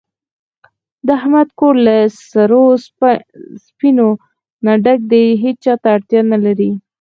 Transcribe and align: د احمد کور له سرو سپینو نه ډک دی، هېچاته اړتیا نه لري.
د 1.05 1.07
احمد 1.19 1.49
کور 1.59 1.75
له 1.85 1.95
سرو 2.29 2.63
سپینو 3.65 4.09
نه 4.65 4.73
ډک 4.83 4.99
دی، 5.11 5.23
هېچاته 5.43 5.87
اړتیا 5.95 6.21
نه 6.31 6.37
لري. 6.45 6.71